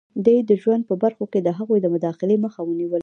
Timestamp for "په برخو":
0.89-1.23